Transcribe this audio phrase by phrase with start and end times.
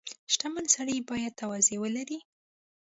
[0.33, 2.19] •شتمن سړی باید تواضع ولري.